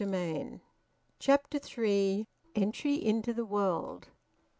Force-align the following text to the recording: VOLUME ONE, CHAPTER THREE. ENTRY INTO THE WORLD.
VOLUME 0.03 0.13
ONE, 0.13 0.61
CHAPTER 1.19 1.59
THREE. 1.59 2.25
ENTRY 2.55 2.95
INTO 2.95 3.33
THE 3.33 3.45
WORLD. 3.45 4.07